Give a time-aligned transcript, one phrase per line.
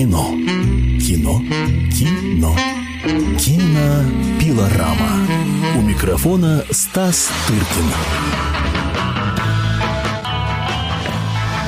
[0.00, 0.34] Кино.
[0.98, 1.42] Кино.
[1.92, 2.56] Кино.
[3.38, 5.28] Кинопилорама.
[5.76, 8.59] У микрофона Стас Тыркин.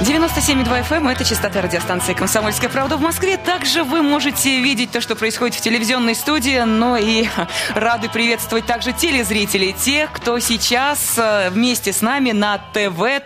[0.02, 3.36] 97,2 FM эм– это частота радиостанции «Комсомольская правда» в Москве.
[3.36, 7.28] Также вы можете видеть то, что происходит в телевизионной студии, но и
[7.76, 13.20] рады приветствовать также телезрителей, тех, кто сейчас э, вместе с нами на tv.kp.ru.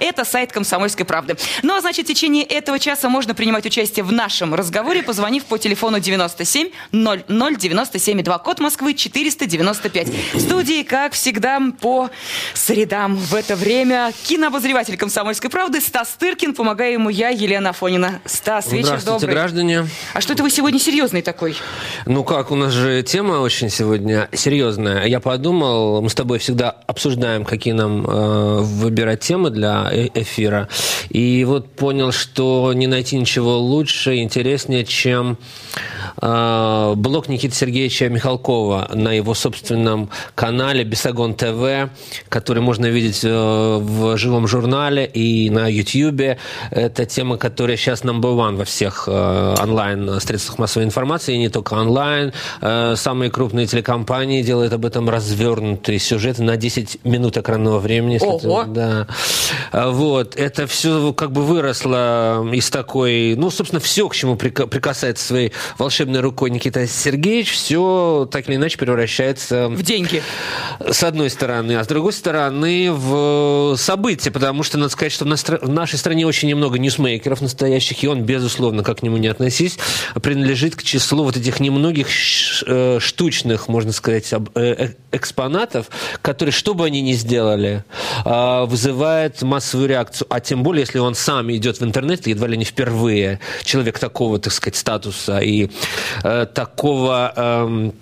[0.00, 1.36] Это сайт «Комсомольской правды».
[1.62, 5.58] Ну, а значит, в течение этого часа можно принимать участие в нашем разговоре, позвонив по
[5.58, 10.08] телефону 97 00 97 2, код Москвы 495.
[10.32, 12.08] В студии, как всегда, по
[12.54, 16.54] средам в это время кино кинообозреватель «Комсомольской правды» Стас Тыркин.
[16.54, 18.20] Помогаю ему я, Елена Афонина.
[18.24, 19.34] Стас, вечер добрый.
[19.34, 19.88] граждане.
[20.14, 21.56] А что это вы сегодня серьезный такой?
[22.06, 25.06] Ну как, у нас же тема очень сегодня серьезная.
[25.06, 30.68] Я подумал, мы с тобой всегда обсуждаем, какие нам э, выбирать темы для э эфира.
[31.08, 35.36] И вот понял, что не найти ничего лучше, интереснее, чем
[36.22, 41.90] э, блог Никиты Сергеевича Михалкова на его собственном канале «Бесогон ТВ»,
[42.28, 46.38] который можно видеть э, в живом журнале и на YouTube.
[46.70, 51.48] Это тема, которая сейчас number one во всех э, онлайн средствах массовой информации, и не
[51.48, 52.32] только онлайн.
[52.60, 58.18] Э, самые крупные телекомпании делают об этом развернутые сюжеты на 10 минут экранного времени.
[58.20, 58.64] Ого!
[58.64, 59.06] Да.
[59.72, 60.36] Э, вот.
[60.36, 63.34] Это все как бы выросло из такой...
[63.34, 68.76] Ну, собственно, все, к чему прикасается своей волшебной рукой Никита Сергеевич, все так или иначе
[68.76, 69.68] превращается...
[69.68, 70.22] В деньги.
[70.80, 71.76] С одной стороны.
[71.78, 76.26] А с другой стороны, в события событие, потому что, надо сказать, что в нашей стране
[76.26, 79.78] очень немного ньюсмейкеров настоящих, и он, безусловно, как к нему не относись,
[80.22, 82.08] принадлежит к числу вот этих немногих
[82.66, 85.86] э, штучных, можно сказать, э, э, экспонатов,
[86.22, 87.84] которые, что бы они ни сделали,
[88.24, 90.26] а, вызывают массовую реакцию.
[90.30, 94.38] А тем более, если он сам идет в интернет, едва ли не впервые, человек такого,
[94.38, 95.70] так сказать, статуса и
[96.54, 97.94] такого эм,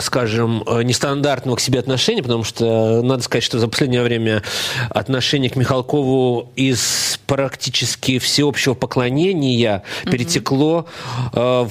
[0.00, 4.42] скажем, э, нестандартного к себе отношения, потому что надо сказать, что за последнее время
[4.88, 10.86] отношение к Михалкову из практически всеобщего поклонения перетекло
[11.32, 11.68] э,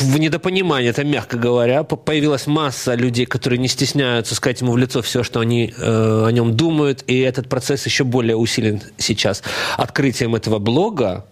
[0.00, 1.84] в недопонимание, это мягко говоря.
[1.84, 6.56] Появилась масса людей, которые не стесняются сказать ему в лицо все, что они о нем
[6.56, 9.42] думают, и этот процесс еще более усилен сейчас
[9.76, 11.26] открытием этого блога,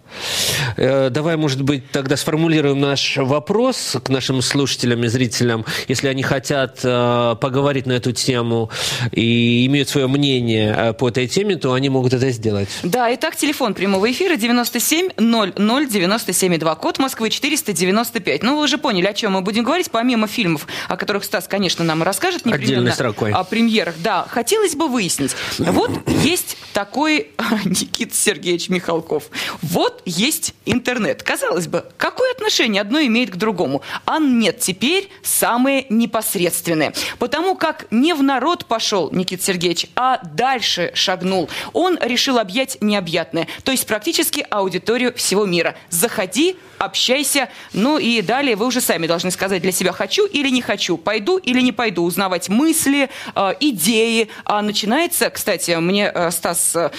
[0.77, 6.79] давай, может быть, тогда сформулируем наш вопрос к нашим слушателям и зрителям, если они хотят
[6.83, 8.69] э, поговорить на эту тему
[9.11, 12.69] и имеют свое мнение э, по этой теме, то они могут это сделать.
[12.83, 18.43] Да, итак, телефон прямого эфира 97 00 97 2, код Москвы 495.
[18.43, 21.83] Ну, вы уже поняли, о чем мы будем говорить, помимо фильмов, о которых Стас, конечно,
[21.83, 22.91] нам расскажет непременно.
[22.91, 23.31] строкой.
[23.31, 24.25] О премьерах, да.
[24.29, 25.35] Хотелось бы выяснить.
[25.57, 25.91] Вот
[26.23, 27.29] есть такой
[27.65, 29.25] Никита Сергеевич Михалков.
[29.61, 31.23] Вот есть интернет.
[31.23, 33.81] Казалось бы, какое отношение одно имеет к другому?
[34.05, 36.93] А нет, теперь самые непосредственные.
[37.19, 41.49] Потому как не в народ пошел Никита Сергеевич, а дальше шагнул.
[41.73, 45.75] Он решил объять необъятное, то есть практически аудиторию всего мира.
[45.89, 50.61] Заходи, общайся, ну и далее вы уже сами должны сказать для себя, хочу или не
[50.61, 54.29] хочу, пойду или не пойду, узнавать мысли, э, идеи.
[54.45, 56.91] А начинается, кстати, мне э, Стас э,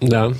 [0.00, 0.32] да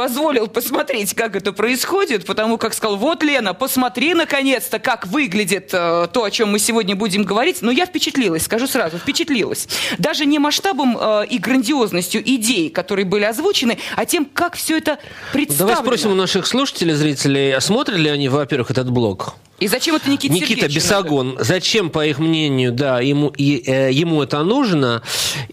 [0.00, 6.08] позволил посмотреть, как это происходит, потому как сказал, вот, Лена, посмотри, наконец-то, как выглядит э,
[6.10, 7.60] то, о чем мы сегодня будем говорить.
[7.60, 9.68] Но я впечатлилась, скажу сразу, впечатлилась.
[9.98, 14.98] Даже не масштабом э, и грандиозностью идей, которые были озвучены, а тем, как все это
[15.34, 15.76] представлено.
[15.76, 19.34] Давай спросим у наших слушателей, зрителей, а смотрят ли они, во-первых, этот блог?
[19.60, 21.32] И зачем это Никита Никита Бесогон.
[21.32, 21.44] Надо?
[21.44, 25.02] Зачем, по их мнению, да, ему, и, э, ему это нужно?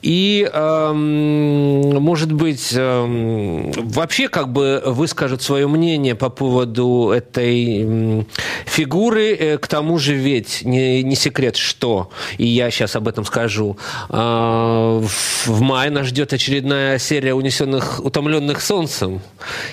[0.01, 8.23] И, э, может быть, э, вообще как бы выскажут свое мнение по поводу этой э,
[8.65, 9.35] фигуры.
[9.35, 13.77] Э, к тому же ведь не, не секрет, что, и я сейчас об этом скажу,
[14.09, 19.19] э, в мае нас ждет очередная серия унесенных, утомленных солнцем.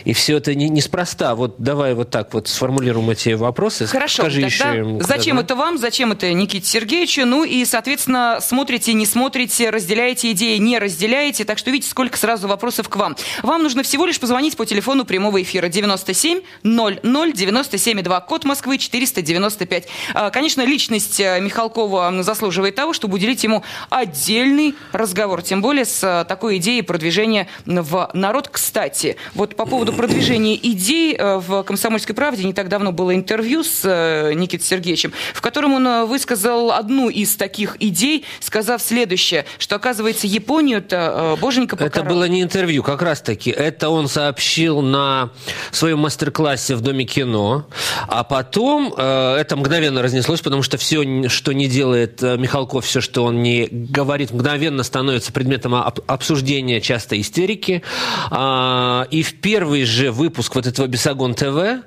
[0.05, 1.37] И все это не, неспроста.
[1.37, 3.87] Вот давай вот так вот сформулируем эти вопросы.
[3.87, 7.27] Хорошо скажи Тогда еще Зачем это вам, зачем это Никите Сергеевичу?
[7.27, 11.45] Ну и, соответственно, смотрите, не смотрите, разделяете идеи, не разделяете.
[11.45, 13.17] Так что видите, сколько сразу вопросов к вам.
[13.43, 18.79] Вам нужно всего лишь позвонить по телефону прямого эфира 97 00 97 2, код Москвы
[18.79, 19.89] 495.
[20.15, 25.43] А, конечно, личность э, Михалкова заслуживает того, чтобы уделить ему отдельный разговор.
[25.43, 28.49] Тем более с э, такой идеей продвижения в народ.
[28.49, 33.63] Кстати, вот по поводу продвижения идей э, в «Комсомольской правде» не так давно было интервью
[33.63, 33.85] с
[34.35, 41.37] Никитой Сергеевичем, в котором он высказал одну из таких идей, сказав следующее, что, оказывается, Японию-то
[41.41, 42.07] боженька покарал.
[42.07, 43.51] Это было не интервью, как раз-таки.
[43.51, 45.31] Это он сообщил на
[45.71, 47.67] своем мастер-классе в Доме кино,
[48.09, 53.43] а потом это мгновенно разнеслось, потому что все, что не делает Михалков, все, что он
[53.43, 57.83] не говорит, мгновенно становится предметом обсуждения, часто истерики.
[58.31, 61.85] А, и в первый же выпуск вот этого «Бесогон ТВ»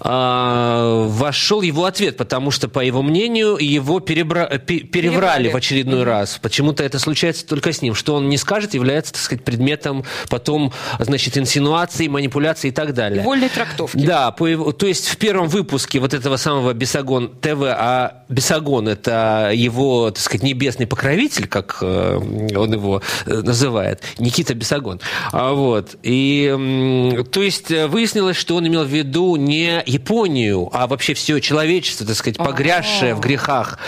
[0.00, 4.46] а, вошел его ответ, потому что, по его мнению, его перебра...
[4.58, 6.04] переврали, переврали в очередной mm-hmm.
[6.04, 6.38] раз.
[6.40, 7.94] Почему-то это случается только с ним.
[7.94, 13.22] Что он не скажет, является, так сказать, предметом потом, значит, инсинуации, манипуляции и так далее.
[13.22, 13.98] Вольной трактовки.
[13.98, 14.72] Да, по его...
[14.72, 20.22] то есть в первом выпуске вот этого самого Бесогон ТВ, а Бесогон это его, так
[20.22, 25.00] сказать, небесный покровитель, как э, он его э, называет, Никита Бесогон.
[25.32, 25.96] А Вот.
[26.02, 32.06] И, то есть выяснилось, что он имел в виду не Японию, а вообще все человечество,
[32.06, 33.78] так сказать, погрязшее в грехах.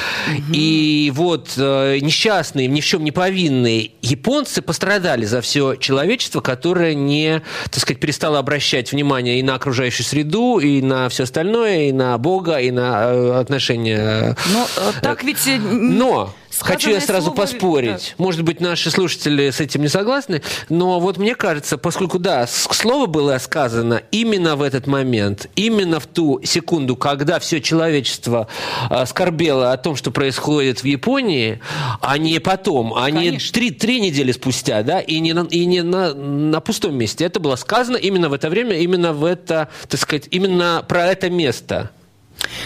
[0.53, 6.95] И вот э, несчастные, ни в чем не повинные японцы пострадали за все человечество, которое
[6.95, 11.93] не, так сказать, перестало обращать внимание и на окружающую среду, и на все остальное, и
[11.93, 14.37] на Бога, и на э, отношения.
[14.53, 15.39] Но э, так ведь...
[15.61, 17.37] Но Хочу я сразу слово...
[17.37, 18.15] поспорить.
[18.19, 18.25] Да.
[18.25, 23.07] Может быть, наши слушатели с этим не согласны, но вот мне кажется, поскольку, да, слово
[23.07, 28.49] было сказано именно в этот момент, именно в ту секунду, когда все человечество
[28.91, 31.61] а, скорбело о том, что происходит в Японии,
[32.01, 35.83] а не потом, а не три, три недели спустя, да, и не, на, и не
[35.83, 37.25] на, на пустом месте.
[37.25, 41.31] Это было сказано именно в это время, именно в это, так сказать, именно про это
[41.31, 41.91] место.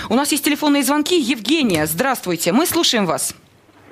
[0.09, 1.19] У нас есть телефонные звонки.
[1.19, 2.53] Евгения, здравствуйте.
[2.53, 3.35] Мы слушаем вас.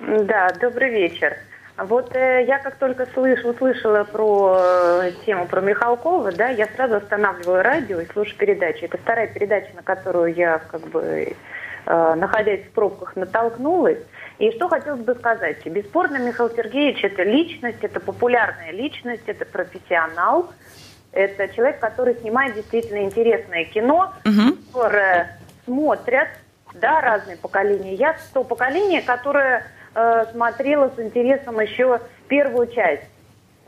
[0.00, 1.36] Да, добрый вечер.
[1.76, 6.96] Вот э, я как только слыш, услышала про э, тему про Михалкова, да, я сразу
[6.96, 8.84] останавливаю радио и слушаю передачу.
[8.84, 11.34] Это вторая передача, на которую я, как бы,
[11.86, 13.98] э, находясь в пробках, натолкнулась.
[14.38, 15.64] И что хотелось бы сказать.
[15.66, 20.50] Бесспорно, Михаил Сергеевич– это личность, это популярная личность, это профессионал.
[21.12, 24.56] Это человек, который снимает действительно интересное кино, угу.
[24.66, 26.28] которое смотрят
[26.74, 27.94] да, разные поколения.
[27.94, 29.64] Я то поколение, которое
[29.94, 33.08] э, смотрела с интересом еще первую часть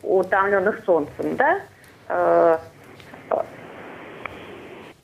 [0.03, 1.61] «Утомленных солнцем», да,
[2.09, 2.59] э,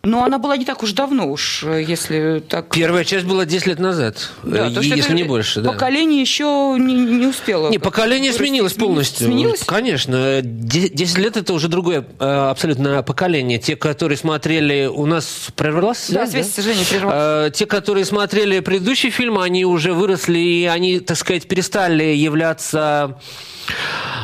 [0.08, 2.70] но она была не так уж давно уж, если так...
[2.74, 5.60] Первая часть была 10 лет назад, да, то, если не больше.
[5.60, 5.72] Да.
[5.72, 7.70] Поколение еще не, не успело.
[7.70, 9.26] Не, поколение сменилось полностью.
[9.26, 9.62] Сменилось?
[9.64, 10.40] Конечно.
[10.42, 13.58] 10 лет это уже другое э, абсолютно поколение.
[13.58, 14.86] Те, которые смотрели...
[14.86, 16.06] У нас прервалась?
[16.08, 17.48] Да, да связь, к сожалению, прервалась.
[17.48, 23.18] Э, те, которые смотрели предыдущий фильм, они уже выросли, и они, так сказать, перестали являться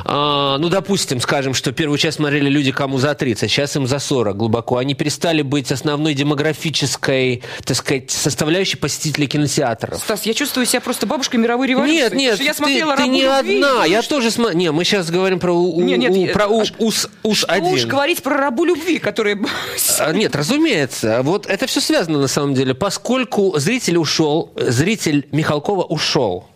[0.05, 3.99] а, ну, допустим, скажем, что первую часть смотрели люди, кому за 30, сейчас им за
[3.99, 4.77] 40 глубоко.
[4.77, 9.99] Они перестали быть основной демографической, так сказать, составляющей посетителей кинотеатров.
[9.99, 11.97] Стас, я чувствую себя просто бабушкой мировой революции.
[11.97, 13.85] Нет, нет, я смотрела ты, ты не любви, одна.
[13.87, 14.59] Я тоже смотрю.
[14.59, 17.73] Не, мы сейчас говорим про, у, нет, нет, про у, УС, УС один.
[17.73, 19.39] уж говорить про рабу любви, который...
[19.99, 21.21] А, нет, разумеется.
[21.23, 26.47] Вот это все связано на самом деле, поскольку зритель ушел, зритель Михалкова ушел.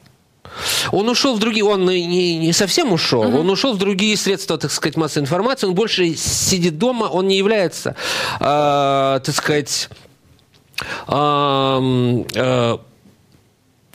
[0.93, 3.41] Он ушел в другие, он не, не совсем ушел, uh-huh.
[3.41, 7.37] он ушел в другие средства, так сказать, массовой информации, он больше сидит дома, он не
[7.37, 7.95] является,
[8.41, 9.89] э, так сказать,
[11.09, 12.79] э, э,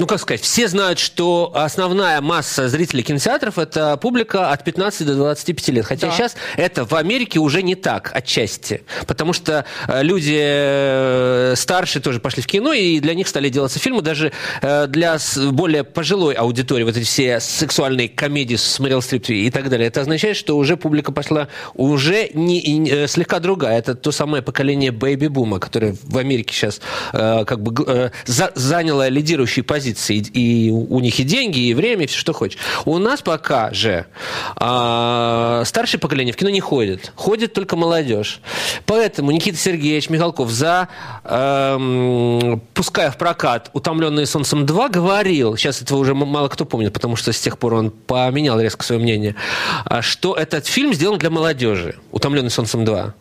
[0.03, 5.15] ну, как сказать, все знают, что основная масса зрителей кинотеатров– это публика от 15 до
[5.15, 5.85] 25 лет.
[5.85, 6.13] Хотя да.
[6.13, 8.83] сейчас это в Америке уже не так, отчасти.
[9.07, 13.79] Потому что э, люди э, старше тоже пошли в кино, и для них стали делаться
[13.79, 14.01] фильмы.
[14.01, 15.17] Даже э, для
[15.51, 20.01] более пожилой аудитории, вот эти все сексуальные комедии с Мэрил Стрип и так далее, это
[20.01, 23.79] означает, что уже публика пошла уже не, слегка другая.
[23.79, 26.81] Это то самое поколение бэйби-бума, которое в Америке сейчас
[27.13, 32.17] как бы заняло лидирующие позиции позиции, и у них и деньги, и время, и все,
[32.17, 32.57] что хочешь.
[32.85, 34.05] У нас пока же
[34.55, 38.41] а, старшее поколение в кино не ходит, ходит только молодежь.
[38.85, 40.87] Поэтому Никита Сергеевич Михалков за
[41.23, 41.77] а,
[42.73, 47.31] пуская в прокат «Утомленные солнцем 2» говорил, сейчас этого уже мало кто помнит, потому что
[47.31, 49.35] с тех пор он поменял резко свое мнение,
[49.85, 53.13] а, что этот фильм сделан для молодежи «Утомленный солнцем 2».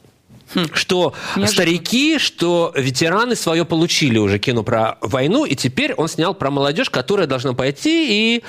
[0.54, 0.66] Хм.
[0.72, 1.46] Что Неожиданно.
[1.48, 6.90] старики, что ветераны свое получили уже кино про войну, и теперь он снял про молодежь,
[6.90, 8.44] которая должна пойти и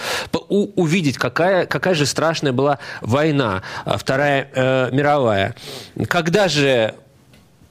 [0.50, 5.56] увидеть, какая, какая же страшная была война, а, Вторая э, мировая.
[6.08, 6.96] Когда же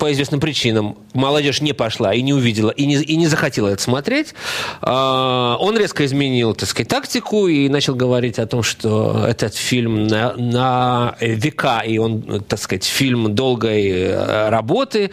[0.02, 3.80] по известным причинам молодежь не пошла и не увидела, и не, и не захотела это
[3.80, 4.34] смотреть,
[4.80, 10.08] а, он резко изменил, так сказать, тактику и начал говорить о том, что этот фильм
[10.08, 15.12] на, на века, и он, так сказать, фильм долгой э, работы,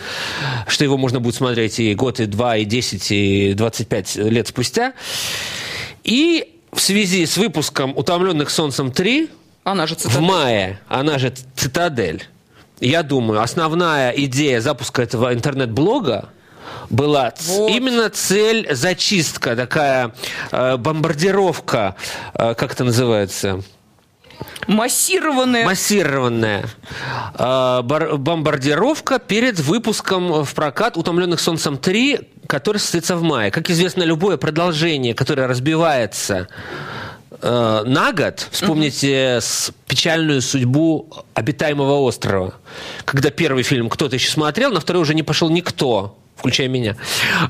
[0.65, 4.48] что его можно будет смотреть и год, и два, и десять, и двадцать пять лет
[4.48, 4.93] спустя.
[6.03, 9.29] И в связи с выпуском «Утомленных солнцем 3»
[9.65, 12.24] Она же в мае, она же «Цитадель»,
[12.79, 16.29] я думаю, основная идея запуска этого интернет-блога
[16.89, 17.69] была Вот.
[17.71, 20.12] именно цель зачистка, такая
[20.51, 21.95] э, бомбардировка,
[22.33, 23.62] э, как это называется,
[24.67, 25.65] Массированная.
[25.65, 26.65] массированная
[27.38, 33.51] э, бар- бомбардировка перед выпуском в прокат «Утомленных солнцем 3», который состоится в мае.
[33.51, 36.48] Как известно, любое продолжение, которое разбивается
[37.41, 42.53] э, на год, вспомните с печальную судьбу обитаемого острова,
[43.05, 46.95] когда первый фильм кто-то еще смотрел, на второй уже не пошел никто включая меня.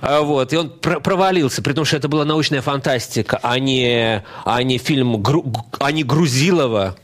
[0.02, 0.52] А, Вот.
[0.52, 4.80] И он про- провалился, при том, что это была научная фантастика, а не, а не
[4.80, 5.24] фильм,
[5.80, 6.96] а не Грузилова,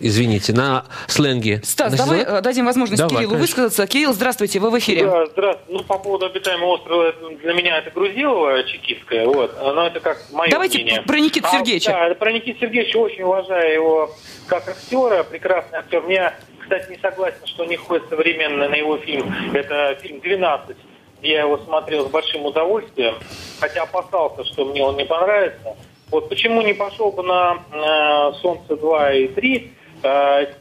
[0.00, 1.60] извините, на сленге.
[1.64, 2.34] Стас, На давай сезон?
[2.36, 3.40] э, дадим возможность Давай, Кириллу конечно.
[3.40, 3.86] высказаться.
[3.86, 5.04] Кирилл, здравствуйте, вы в эфире.
[5.04, 5.72] Да, здравствуйте.
[5.78, 9.54] Ну, по поводу обитаемого острова, это для меня это Грузилова чекистская, вот.
[9.60, 11.02] Но это как мое Давайте мнение.
[11.02, 11.90] про Никиту А, Сергеевича.
[11.90, 14.10] Да, про Никиту Сергеевича очень уважаю его
[14.46, 16.02] как актера, прекрасный актер.
[16.02, 19.32] Мне, кстати, не согласен, что не ходит современно на его фильм.
[19.54, 20.76] Это фильм «12».
[21.22, 23.14] Я его смотрел с большим удовольствием,
[23.58, 25.74] хотя опасался, что мне он не понравится.
[26.10, 29.83] Вот почему не пошел бы на э, «Солнце 2» и 3, Э,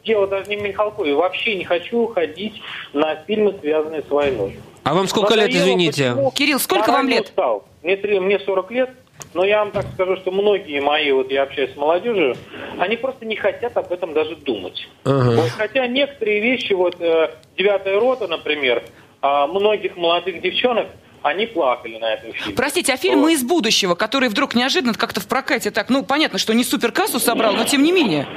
[0.05, 1.13] Дело даже не в Михалкове.
[1.13, 2.61] Вообще не хочу ходить
[2.93, 4.57] на фильмы, связанные с войной.
[4.83, 6.09] А вам сколько лет, Надоело, извините?
[6.11, 6.31] почему?
[6.31, 7.23] Кирилл, сколько Я вам лет?
[7.25, 7.65] устал.
[7.83, 8.89] Мне, три- мне 40 лет,
[9.33, 12.35] но я вам так скажу, что многие мои, вот я общаюсь с молодежью,
[12.79, 14.87] они просто не хотят об этом даже думать.
[15.05, 15.41] Ага.
[15.41, 18.83] Вот, хотя некоторые вещи, вот э, «Девятая рота», например,
[19.21, 20.87] а, многих молодых девчонок,
[21.21, 22.53] они плакали на этом фильме.
[22.55, 23.25] Простите, а фильм Вот.
[23.27, 27.19] «Мы из будущего», который вдруг неожиданно как-то в прокате так, ну, понятно, что не суперкассу
[27.19, 28.27] собрал, но тем не менее.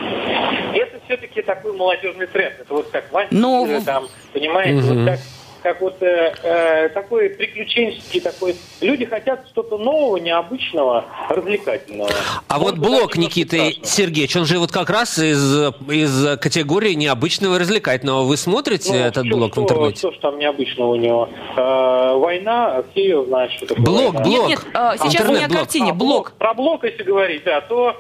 [1.77, 2.55] Молодежный тренд.
[2.61, 5.19] Это вот как вампиры, Но в- там, понимаете, вот как,
[5.63, 8.55] как вот э, э, такой приключенческий такой.
[8.81, 12.11] Люди хотят что-то нового, необычного, развлекательного.
[12.49, 13.75] А вот Может быть, блок даже немножко Никиты.
[13.83, 18.23] Сергеевич, он же вот как раз из, из категории необычного и развлекательного.
[18.25, 19.99] Вы смотрите Ну, этот что- блок в что- интернете?
[19.99, 21.29] Что ж там необычного у него?
[21.57, 24.21] Э, война, все ее знают, что такое Блок, война.
[24.25, 24.49] блок.
[24.49, 26.33] Нет, нет, а, сейчас не о картине, А, блок.
[26.39, 27.97] Про блок, если говорить, да, то,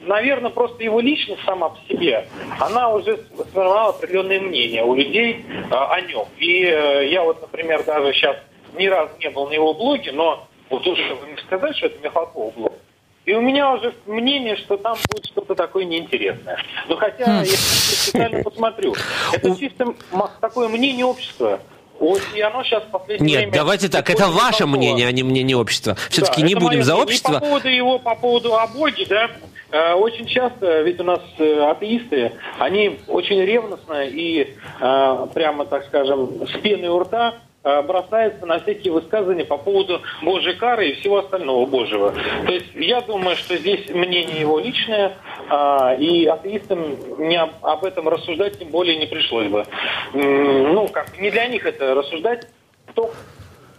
[0.00, 2.26] наверное, просто его личность сама по себе,
[2.60, 6.26] она уже сформировала определенное мнение у людей э, о нем.
[6.38, 8.36] И э, я вот, например, даже сейчас
[8.76, 12.02] ни разу не был на его блоге, но вот уже вы мне сказать, что это
[12.02, 12.72] Михалков блог.
[13.24, 16.58] И у меня уже мнение, что там будет что-то такое неинтересное.
[16.88, 18.94] Но хотя, если я специально посмотрю,
[19.32, 19.94] это чисто
[20.40, 21.60] такое мнение общества.
[21.98, 23.52] Вот, и оно сейчас последнее Нет, время...
[23.52, 25.96] давайте так, это ваше мнение, а не мнение общества.
[26.10, 27.00] Все-таки Да, не будем за мнение.
[27.00, 27.32] И общество.
[27.34, 29.30] по поводу его, по поводу о Боге, да,
[29.70, 36.46] очень часто, ведь у нас э, атеисты, они очень ревностно и э, прямо, так скажем,
[36.46, 41.18] с пеной у рта э, бросаются на всякие высказывания по поводу Божьей кары и всего
[41.18, 42.12] остального Божьего.
[42.46, 45.16] То есть я думаю, что здесь мнение его личное,
[45.48, 49.66] а, и атеистам не об, этом рассуждать тем более не пришлось бы.
[50.14, 52.48] Ну, как не для них это рассуждать,
[52.86, 53.10] кто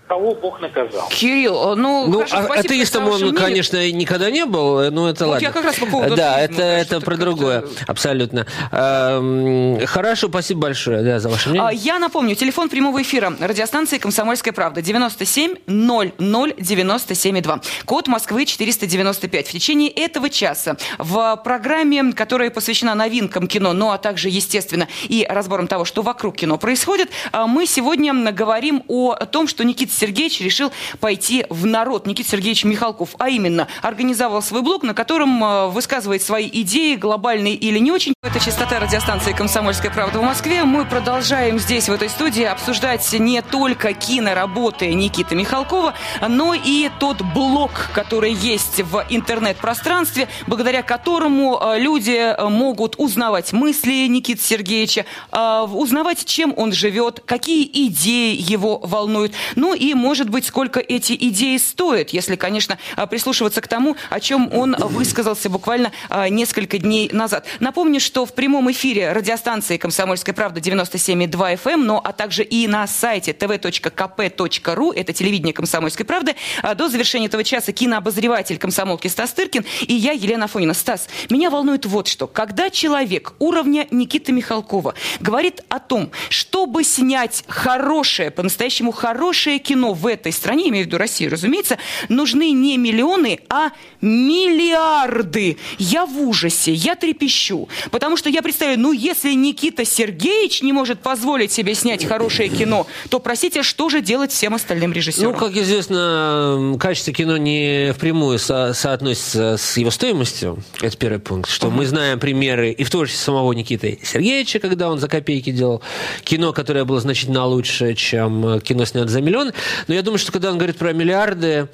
[0.08, 1.08] кого Бог наказал.
[1.10, 3.34] Кирилл, э, ну, Ну, хорошо, а- спасибо атеистом он, мнение.
[3.34, 5.46] конечно, никогда не был, но это Вот ладно.
[5.46, 8.46] я как раз по поводу Да, это, это про другое, абсолютно.
[8.72, 11.70] Эм, Хорошо, спасибо большое да, за ваше А, мнение.
[11.84, 17.62] Я напомню, телефон прямого эфира радиостанции «Комсомольская правда» 97 00 97 2.
[17.86, 19.48] Код Москвы 495.
[19.48, 25.26] В течение этого часа в программе, которая посвящена новинкам кино, ну а также, естественно, и
[25.28, 30.42] разборам того, что вокруг кино происходит, а, мы сегодня говорим о том, что Никита Сергеевич
[30.42, 32.08] решил пойти в народ.
[32.08, 37.56] Никита Сергеевич Михалков, а именно, организовал свой блог, на котором а, высказывает свои идеи, глобальные
[37.56, 38.14] или не очень.
[38.22, 40.64] Это частота радиостанции «Комсомольская правда» в Москве.
[40.64, 45.94] Мы продолжаем здесь, в этой студии, обсуждать не только киноработы Никиты Михалкова,
[46.28, 53.54] но и тот блог, который есть в интернет-пространстве, благодаря которому э, люди э, могут узнавать
[53.54, 59.34] мысли Никиты Сергеевича, э, узнавать, чем он живет, какие идеи его волнуют.
[59.56, 63.96] Ну и и, может быть, сколько эти идеи стоят, если, конечно, а, прислушиваться к тому,
[64.10, 67.46] о чем он высказался буквально а, несколько дней назад.
[67.60, 71.30] Напомню, что в прямом эфире радиостанции «Комсомольская правда» 97,2
[71.64, 76.36] FM, но а также и на сайте tv.kp.ru, это телевидение «Комсомольской правды»,
[76.76, 80.74] до завершения этого часа кинообозреватель комсомолки Стас Тыркин и я, Елена Афонина.
[80.74, 82.26] Стас, меня волнует вот что.
[82.26, 90.08] Когда человек уровня Никиты Михалкова говорит о том, чтобы снять хорошее, по-настоящему хорошее кино в
[90.08, 91.78] этой стране, имею в виду Россию, разумеется,
[92.10, 95.58] нужны не миллионы, а миллиарды.
[95.78, 97.68] Я в ужасе, я трепещу.
[97.92, 102.88] Потому что я представляю, ну если Никита Сергеевич не может позволить себе снять хорошее кино,
[103.10, 105.32] то, простите, что же делать всем остальным режиссерам?
[105.32, 110.58] Ну, как известно, качество кино не впрямую со соотносится с его стоимостью.
[110.82, 111.50] Это первый пункт.
[111.50, 111.72] Что uh-huh.
[111.72, 115.82] мы знаем примеры и в творчестве самого Никиты Сергеевича, когда он за копейки делал
[116.24, 119.54] кино, которое было значительно лучше, чем кино снято за миллион.
[119.88, 121.68] Но я думаю, что когда он говорит про миллиарды,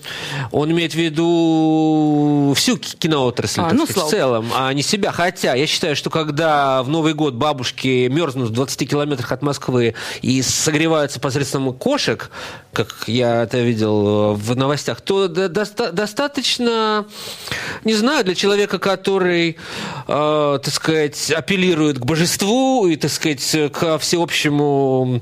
[0.51, 5.12] он имеет в виду всю киноотрасль, а, ну, сказать, в целом, а не себя.
[5.12, 9.95] Хотя я считаю, что когда в Новый год бабушки мерзнут в 20 километрах от Москвы
[10.21, 12.29] и согреваются посредством кошек,
[12.74, 17.05] как я это видел в новостях, то доста- достаточно,
[17.83, 19.57] не знаю, для человека, который,
[20.07, 25.21] э, так сказать, апеллирует к божеству и, так сказать, к всеобщему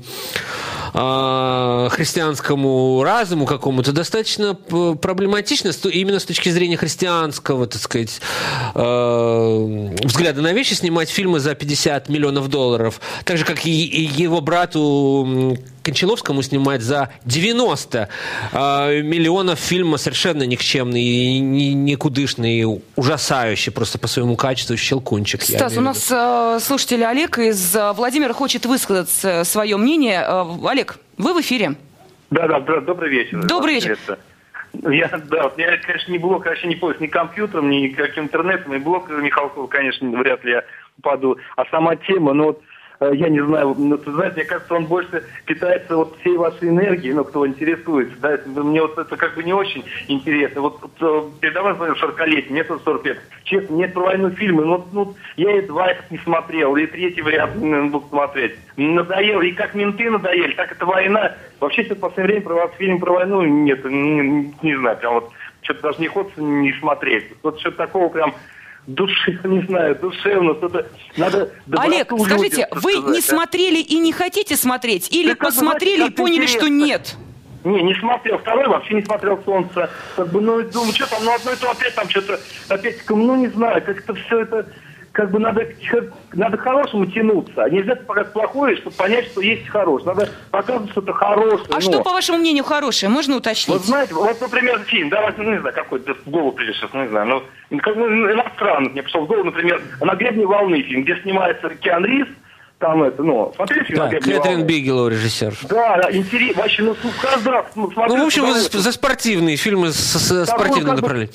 [0.92, 2.59] э, христианскому
[3.04, 8.20] разуму какому-то достаточно проблематично именно с точки зрения христианского, так сказать,
[8.74, 14.40] э, взгляда на вещи снимать фильмы за 50 миллионов долларов, так же, как и его
[14.40, 18.08] брату Кончаловскому снимать за 90
[18.52, 25.42] э, миллионов фильма совершенно никчемный, и никудышный, и ужасающий просто по своему качеству щелкунчик.
[25.42, 29.10] Стас, у нас э, слушатель Олег из Владимира хочет высказать
[29.46, 30.24] свое мнение.
[30.26, 31.76] Э, Олег, вы в эфире.
[32.30, 33.42] Да, да, добрый вечер.
[33.46, 33.98] Добрый вечер.
[34.72, 38.72] Я, да, вот я, конечно, не блок, вообще не пользуюсь ни компьютером, ни каким интернетом,
[38.72, 40.64] и блок Михалкова, конечно, вряд ли я
[41.02, 41.38] попаду.
[41.56, 42.62] А сама тема, ну вот
[43.00, 47.24] я не знаю, ну, ты мне кажется, он больше питается вот всей вашей энергией, ну,
[47.24, 50.60] кто интересуется, да, мне вот это как бы не очень интересно.
[50.60, 53.20] Вот э, передавай свою 40-летие, мне тут 40 лет.
[53.44, 57.22] Честно, нет про войну фильмы, ну, ну, я и два этот не смотрел, и третий
[57.22, 57.56] вариант
[57.90, 58.56] буду смотреть.
[58.76, 61.36] Надоело, и как менты надоели, так это война.
[61.58, 65.14] Вообще, сейчас в последнее время про вас фильм про войну нет, не, не знаю, прям
[65.14, 65.30] вот
[65.62, 67.32] что-то даже не хочется не смотреть.
[67.42, 68.34] Вот что-то такого прям
[68.86, 70.56] души, не знаю, душевно,
[71.16, 71.50] надо...
[71.72, 73.22] Олег, скажите, вы сказать, не а?
[73.22, 75.12] смотрели и не хотите смотреть?
[75.12, 76.60] Или так, посмотрели знаете, и поняли, интересно.
[76.60, 77.16] что нет?
[77.64, 78.38] Не, не смотрел.
[78.38, 79.90] Второй вообще не смотрел «Солнце».
[80.16, 83.36] Как бы, ну, думаю, что там, ну, одно и то опять там что-то, опять, ну,
[83.36, 84.66] не знаю, как-то все это
[85.12, 85.66] как бы надо,
[86.32, 87.64] надо к хорошему тянуться.
[87.64, 90.14] А нельзя показать плохое, чтобы понять, что есть хорошее.
[90.14, 91.66] Надо показывать что-то хорошее.
[91.70, 91.80] А но...
[91.80, 93.10] что, по вашему мнению, хорошее?
[93.10, 93.76] Можно уточнить?
[93.76, 97.02] Вот знаете, вот, например, фильм, да, ну, не знаю, какой-то в голову придет сейчас, ну,
[97.02, 101.02] не знаю, ну, как, ну, иностранный, мне пришел в голову, например, «На гребне волны» фильм,
[101.02, 102.28] где снимается Киан Рис,
[102.80, 105.54] там это, ну, смотрите, да, Кэтрин Бигелоу режиссер.
[105.68, 108.92] Да, да, интересно, вообще, ну, каждый раз ну, смотрю, Ну, в общем, вы за, за
[108.92, 111.34] спортивные фильмы с, с спортивным направлением.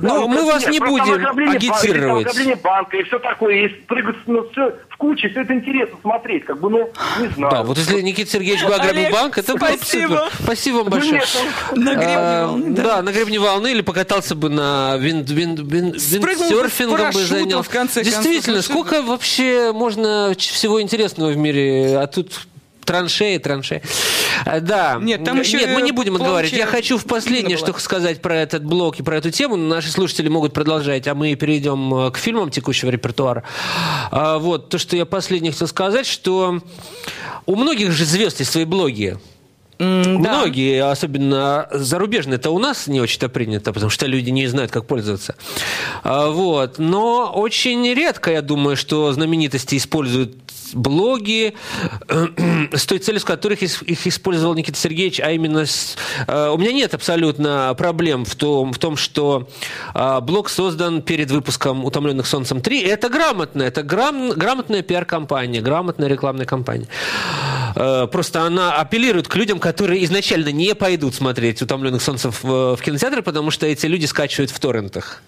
[0.00, 2.26] Но да, мы вас нет, не будем агитировать.
[2.26, 6.44] Ограбление банка и все такое, и прыгать, ну, все, в куче, все это интересно смотреть,
[6.44, 7.52] как бы, ну, не знаю.
[7.52, 10.22] Да, вот если Никита Сергеевич бы ограбил банк, это было бы супер.
[10.44, 11.22] Спасибо вам большое.
[11.74, 13.02] Ну, на гребне а, волны, да.
[13.02, 17.64] на гребне волны или покатался бы на виндсерфингом бы занял.
[17.64, 22.46] в конце Действительно, сколько вообще можно всего интересного в мире, а тут
[22.84, 23.82] Траншеи, траншеи.
[24.44, 24.98] А, да.
[25.00, 26.28] Нет, там еще Нет, мы не будем плавче...
[26.28, 26.52] говорить.
[26.52, 29.56] Я хочу в последнее, что сказать про этот блок и про эту тему.
[29.56, 33.42] Наши слушатели могут продолжать, а мы перейдем э, к фильмам текущего репертуара.
[34.10, 36.60] А, вот, то, что я последнее хотел сказать, что
[37.46, 39.18] у многих же звезд есть свои блоги.
[39.78, 40.90] Mm, Многие, да.
[40.92, 45.34] особенно зарубежные, это у нас не очень-то принято, потому что люди не знают, как пользоваться.
[46.02, 46.78] А, вот.
[46.78, 50.36] Но очень редко, я думаю, что знаменитости используют
[50.74, 51.54] блоги
[52.72, 55.96] с той целью, с которых их использовал Никита Сергеевич, а именно с...
[56.26, 59.48] Э, у меня нет абсолютно проблем в том, в том что
[59.94, 62.86] э, блог создан перед выпуском «Утомленных солнцем 3».
[62.86, 64.30] Это грамотно, это грам...
[64.30, 66.86] грамотная пиар-компания, грамотная рекламная компания.
[67.74, 73.22] Э, просто она апеллирует к людям, которые изначально не пойдут смотреть «Утомленных солнцем» в, кинотеатре,
[73.22, 75.22] потому что эти люди скачивают в торрентах.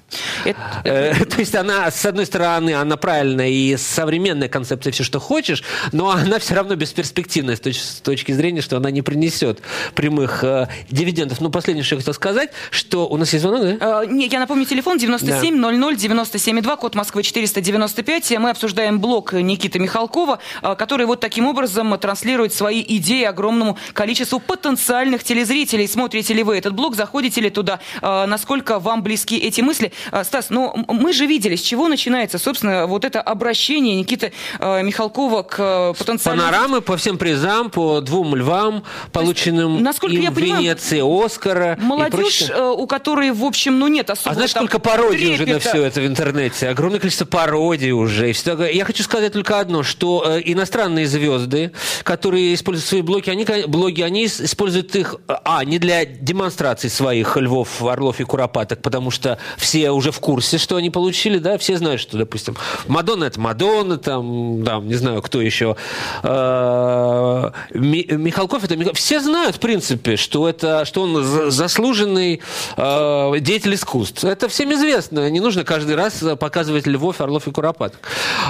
[0.44, 1.24] Это...
[1.30, 6.10] То есть она, с одной стороны, она правильная и современная концепция, все, что хочешь, но
[6.10, 9.60] она все равно бесперспективная с, точ- с точки зрения, что она не принесет
[9.94, 11.40] прямых э, дивидендов.
[11.40, 14.02] Ну, последнее, что я хотел сказать, что у нас есть звонок, да?
[14.02, 15.72] Э, нет, я напомню, телефон 97 да.
[15.72, 18.38] 00 97 2, код Москвы 495.
[18.38, 23.78] Мы обсуждаем блог Никиты Михалкова, э, который вот таким образом транслирует транслирует свои идеи огромному
[23.92, 25.88] количеству потенциальных телезрителей.
[25.88, 29.92] Смотрите ли вы этот блог, заходите ли туда, э, насколько вам близки эти мысли.
[30.12, 34.82] Э, Стас, ну мы же видели, с чего начинается, собственно, вот это обращение Никиты э,
[34.82, 36.44] Михалкова к э, потенциальным...
[36.44, 41.78] Панорамы по всем призам, по двум львам, полученным насколько им я понимаю, Венеции, Оскара.
[41.80, 45.54] Молодежь, э, у которой, в общем, ну нет особого А знаешь, сколько пародий уже на
[45.54, 45.68] трепета.
[45.70, 46.68] все это в интернете?
[46.68, 48.32] Огромное количество пародий уже.
[48.72, 51.72] Я хочу сказать только одно, что э, иностранные звезды,
[52.02, 57.36] которые используют свои блоги, они, блоги, они используют их, э, а, не для демонстрации своих
[57.36, 61.76] львов, орлов и куропаток, потому что все уже в курсе, что они получили, да, все
[61.76, 62.56] знают, что, допустим,
[62.88, 65.76] Мадонна это Мадонна, там, да, не знаю, кто еще,
[66.22, 68.98] Э, Ми- Михалков это Михалков.
[68.98, 72.40] Все знают, в принципе, что это, что он за- заслуженный
[72.76, 74.24] э, деятель искусств.
[74.24, 75.28] Это всем известно.
[75.30, 78.00] Не нужно каждый раз э, показывать львов, орлов и куропаток.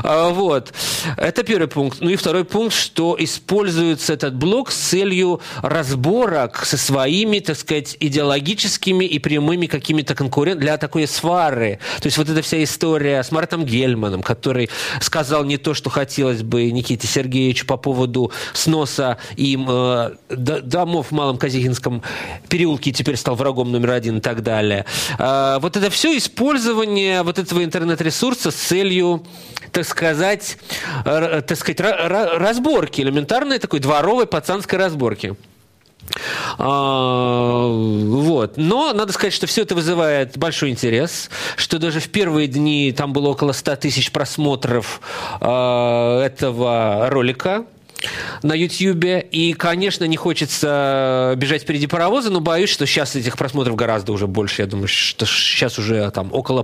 [0.02, 0.72] А, Вот.
[1.16, 1.98] Это первый пункт.
[2.00, 3.16] Ну и второй пункт, что
[3.66, 10.60] используется этот блок с целью разборок со своими, так сказать, идеологическими и прямыми какими-то конкурентами
[10.60, 11.80] для такой свары.
[12.00, 16.42] То есть вот эта вся история с Мартом Гельманом, который сказал не то, что хотелось
[16.42, 22.02] бы Никите Сергеевичу по поводу сноса им э, домов в Малом Казихинском
[22.48, 24.84] переулке и теперь стал врагом номер один и так далее.
[25.18, 29.26] А, вот это все использование вот этого интернет-ресурса с целью,
[29.72, 30.56] так сказать,
[31.04, 35.36] р- так сказать, ра- ра- разборки, элементарной такой дворовой пацанской разборки.
[36.58, 38.56] А, вот.
[38.56, 43.12] Но надо сказать, что все это вызывает большой интерес, что даже в первые дни там
[43.12, 45.00] было около 100 тысяч просмотров
[45.40, 47.66] а, этого ролика
[48.42, 49.20] на Ютьюбе.
[49.30, 54.26] И, конечно, не хочется бежать впереди паровоза, но боюсь, что сейчас этих просмотров гораздо уже
[54.26, 54.62] больше.
[54.62, 56.62] Я думаю, что сейчас уже там около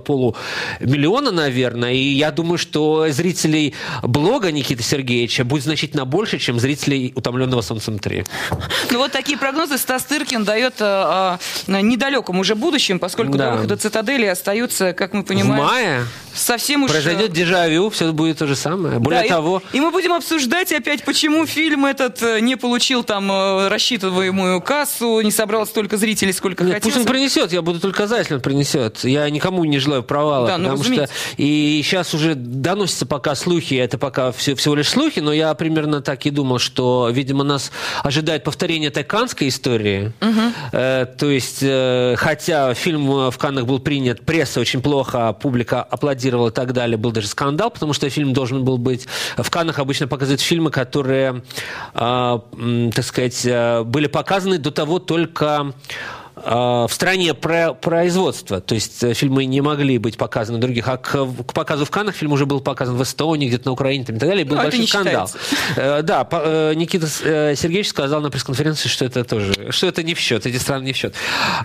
[0.80, 1.92] полумиллиона, наверное.
[1.92, 7.96] И я думаю, что зрителей блога Никиты Сергеевича будет значительно больше, чем зрителей «Утомленного солнцем
[7.96, 8.26] 3».
[8.90, 11.36] Ну вот такие прогнозы Стас Тыркин дает э,
[11.68, 13.50] э, недалеком уже будущем, поскольку Да.
[13.50, 16.90] до выхода «Цитадели» остаются, как мы понимаем, В мае совсем уж...
[16.90, 18.98] э, произойдет дежавю, все будет то же самое.
[18.98, 23.04] Более Да, и- того, И, мы будем обсуждать опять, почему фильм этот э, не получил
[23.04, 27.80] там э, рассчитываемую кассу, не собрал столько зрителей, сколько Нет, пусть он принесет, я буду
[27.80, 29.04] только за, если он принесет.
[29.04, 31.14] Я никому не желаю провала, Да, ну, потому что разумеется.
[31.36, 36.00] и сейчас уже доносятся пока слухи, это пока все, всего лишь слухи, но я примерно
[36.00, 40.12] так и думал, что, видимо, нас ожидает повторение этой каннской истории.
[40.72, 45.32] Э, то есть, э, хотя фильм э, в Каннах был принят, пресса очень плохо, а
[45.32, 49.06] публика аплодировала и так далее, был даже скандал, потому что фильм должен был быть...
[49.36, 51.40] В Каннах обычно показывают фильмы, которые, э,
[51.94, 55.72] м, так сказать, э, были показаны до того только
[56.34, 58.60] в стране про- производства.
[58.60, 60.88] То есть э, фильмы не могли быть показаны других.
[60.88, 61.10] А к,
[61.46, 64.18] к показу в Каннах фильм уже был показан в Эстонии, где-то на Украине там, и
[64.18, 64.44] так далее.
[64.44, 65.30] И был Ну, это большой скандал.
[65.76, 70.14] Э, Да, э, Никита э, Сергеевич сказал на пресс-конференции, что это тоже, что это не
[70.14, 71.14] в счет, эти страны не в счет.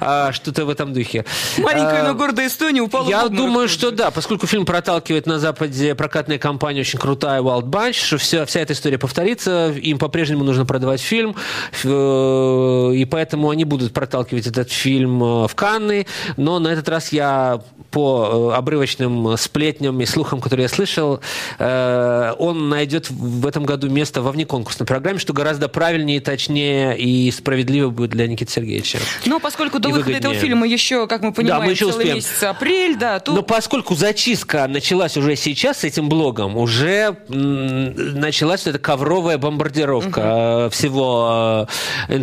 [0.01, 1.25] А, Что-то в этом духе.
[1.57, 5.95] Маленькая, Э, но гордая Эстония упала я думаю, что да, поскольку фильм проталкивает на Западе
[5.95, 10.65] прокатная компания очень крутая Wild Bunch, что вся, вся эта история повторится, им по-прежнему нужно
[10.65, 11.35] продавать фильм,
[11.83, 17.11] э, и поэтому они будут проталкивать этот фильм э, в Канны, но на этот раз
[17.11, 21.21] я по э, обрывочным сплетням и слухам, которые я слышал,
[21.59, 27.31] э, он найдет в этом году место во внеконкурсной программе, что гораздо правильнее, точнее и
[27.31, 28.99] справедливо будет для Никиты Сергеевича.
[29.25, 32.15] Но поскольку до И выхода этого фильма еще, как мы понимаем, мы еще целый успеем.
[32.15, 33.33] месяц апрель, да, то...
[33.33, 40.67] Но поскольку зачистка началась уже сейчас с этим блогом, уже началась вот эта ковровая бомбардировка
[40.67, 41.67] э, всего
[42.09, 42.15] э,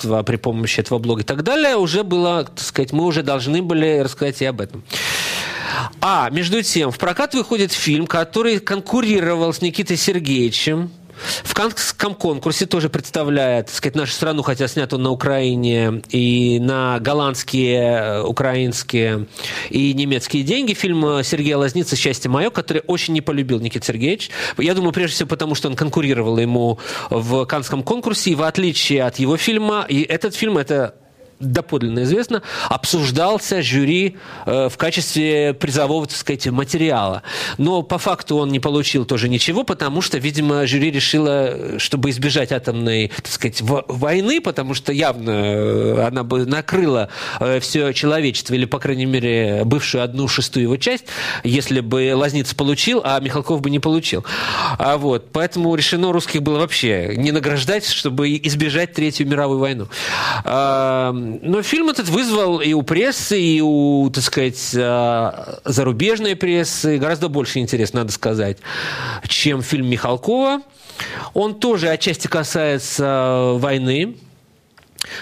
[0.00, 3.62] интернет-пространства при помощи этого блога и так далее, уже было, так сказать, мы уже должны
[3.62, 4.82] были рассказать и об этом.
[6.00, 10.90] А, между тем, в прокат выходит фильм, который конкурировал с Никитой Сергеевичем.
[11.44, 16.58] В Канском конкурсе тоже представляет, так сказать, нашу страну, хотя снят он на Украине и
[16.60, 19.26] на голландские, э, украинские
[19.68, 20.74] и немецкие деньги.
[20.74, 24.30] Фильм э, Сергея Лазницы «Счастье мое», который очень не полюбил Никита Сергеевич.
[24.58, 26.78] Я думаю, прежде всего потому, что он конкурировал ему
[27.10, 30.94] в Канском конкурсе, и в отличие от его фильма, и этот фильм– это
[31.40, 37.22] доподлинно известно, обсуждался жюри э, в качестве призового, так сказать, материала.
[37.58, 42.52] Но по факту он не получил тоже ничего, потому что, видимо, жюри решило, чтобы избежать
[42.52, 47.08] атомной, так сказать, во- войны, потому что явно э, она бы накрыла
[47.60, 51.04] все человечество, или, по крайней мере, бывшую одну шестую его часть,
[51.42, 54.24] если бы Лазниц получил, а Михалков бы не получил.
[54.78, 59.88] А вот, поэтому решено русских было вообще не награждать, чтобы избежать Третью мировую войну.
[61.42, 67.28] Но фильм этот вызвал и у прессы, и у, так сказать, э, зарубежной прессы гораздо
[67.28, 68.58] больше интерес, надо сказать,
[69.26, 70.62] чем фильм Михалкова.
[71.34, 74.16] Он тоже отчасти касается войны,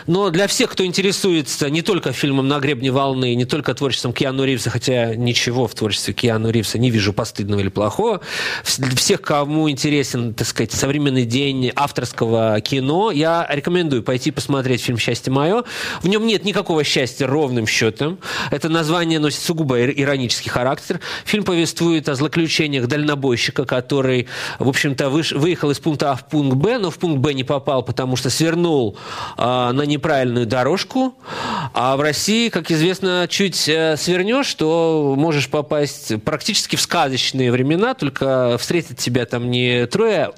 [0.07, 4.45] но для всех, кто интересуется не только фильмом «На гребне волны», не только творчеством Киану
[4.45, 8.21] Ривза, хотя ничего в творчестве Киану Ривза не вижу постыдного или плохого,
[8.65, 15.33] всех, кому интересен, так сказать, современный день авторского кино, я рекомендую пойти посмотреть фильм «Счастье
[15.33, 15.65] мое».
[16.03, 18.19] В нем нет никакого счастья ровным счетом.
[18.51, 21.01] Это название носит сугубо иронический характер.
[21.25, 26.79] Фильм повествует о злоключениях дальнобойщика, который, в общем-то, выехал из пункта А в пункт Б,
[26.79, 28.99] но в пункт Б не попал, потому что свернул
[29.37, 31.15] а, на неправильную дорожку,
[31.75, 37.95] а в России, как известно, чуть э, свернешь, то можешь попасть практически в сказочные времена,
[37.95, 40.33] только встретит тебя там не трое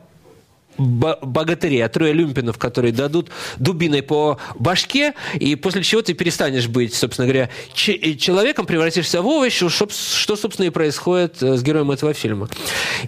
[0.80, 6.94] богатырей, а трое люмпинов, которые дадут дубиной по башке, и после чего ты перестанешь быть,
[6.94, 12.48] собственно говоря, человеком, превратишься в овощ, что, собственно, и происходит э, с героем этого фильма.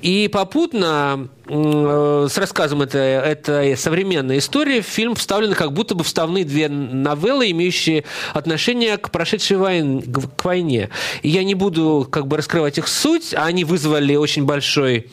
[0.00, 6.04] И попутно э, с рассказом этой, этой современной истории в фильм вставлены как будто бы
[6.04, 8.04] вставные две новеллы, имеющие
[8.34, 10.02] отношение к прошедшей войне,
[10.36, 10.90] к войне.
[11.22, 15.10] Я не буду как бы раскрывать их суть, а они вызвали очень большой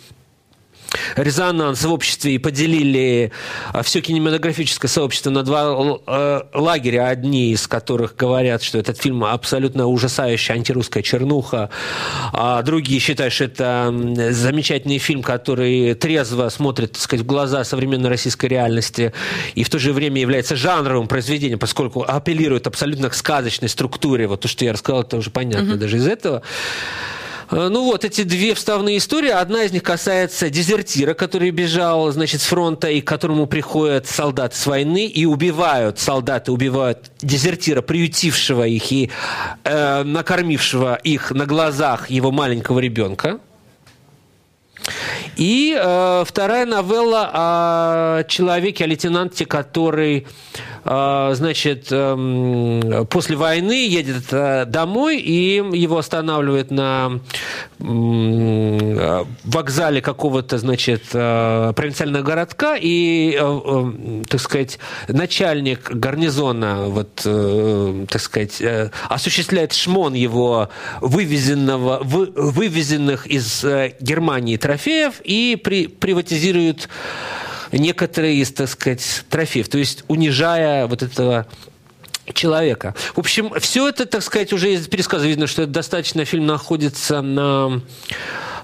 [1.15, 3.31] резонанс в обществе и поделили
[3.73, 9.23] а, все кинематографическое сообщество на два э, лагеря, одни из которых говорят, что этот фильм
[9.23, 11.69] абсолютно ужасающая антирусская чернуха,
[12.33, 13.93] а другие считают, что это
[14.31, 19.13] замечательный фильм, который трезво смотрит, так сказать, в глаза современной российской реальности
[19.55, 24.27] и в то же время является жанровым произведением, поскольку апеллирует абсолютно к сказочной структуре.
[24.27, 25.79] Вот то, что я рассказал, это уже понятно угу.
[25.79, 26.41] даже из этого.
[27.51, 29.29] Э, ну вот, эти две вставные истории.
[29.29, 34.55] Одна из них касается дезертира, который бежал, значит, с фронта, и к которому приходят солдаты
[34.55, 39.09] с войны и убивают, солдаты убивают дезертира, приютившего их и
[39.63, 43.39] э, накормившего их на глазах его маленького ребенка.
[45.35, 50.25] И э, вторая новелла о человеке, о лейтенанте, который
[50.91, 57.19] а, значит, эм, после войны едет э, домой, и его останавливает на
[59.43, 67.15] вокзале какого-то, значит, э, провинциального городка, и, э, так сказать, начальник гарнизона, вот,
[68.09, 68.61] так сказать,
[69.07, 70.69] осуществляет шмон его
[71.01, 73.63] вывезенного, вывезенных из
[74.01, 76.89] Германии трофеев и при, приватизирует
[77.71, 81.47] некоторые из, так сказать, трофеев, то есть унижая вот этого
[82.33, 82.95] человека.
[83.15, 87.21] В общем, все это, так сказать, уже из пересказа видно, что это достаточно фильм находится
[87.21, 87.81] на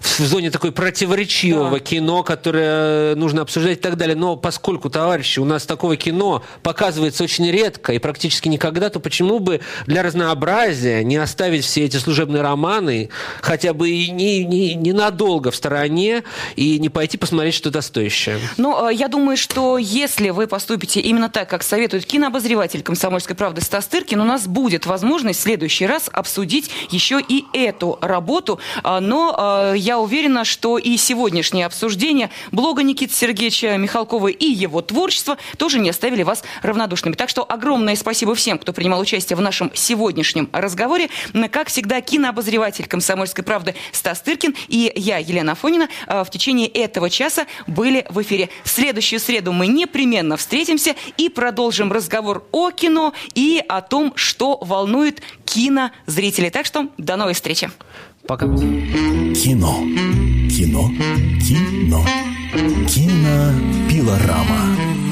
[0.06, 1.80] в зоне такой противоречивого да.
[1.80, 4.16] кино, которое нужно обсуждать и так далее.
[4.16, 9.40] Но поскольку, товарищи, у нас такого кино показывается очень редко и практически никогда, то почему
[9.40, 13.10] бы для разнообразия не оставить все эти служебные романы
[13.42, 16.24] хотя бы и не, не, ненадолго в стороне
[16.56, 18.40] и не пойти посмотреть что-то стоящее?
[18.58, 23.62] Ну, э, я думаю, что если вы поступите именно так, как советует кинообозреватель «Комсомольской правды»
[23.62, 28.60] Стас Тыркин, у нас будет возможность в следующий раз обсудить еще и эту работу.
[28.84, 34.82] А, но э, я уверена, что и сегодняшнее обсуждение блога Никиты Сергеевича Михалкова и его
[34.82, 37.16] творчество тоже не оставили вас равнодушными.
[37.16, 41.10] Так что огромное спасибо всем, кто принимал участие в нашем сегодняшнем разговоре.
[41.50, 47.10] Как всегда, кинообозреватель «Комсомольской правды» Стас Тыркин и я, Елена Афонина, э, в течение этого
[47.10, 48.50] часа были в эфире.
[48.66, 54.58] В следующую среду мы непременно встретимся и продолжим разговор о кино и о том, что
[54.60, 56.50] волнует кинозрителей.
[56.50, 57.72] Так что до новой встречи.
[58.28, 58.48] Пока.
[58.48, 59.84] Кино.
[60.50, 60.90] Кино.
[61.40, 62.04] Кино.
[62.88, 65.06] Кинопилорама.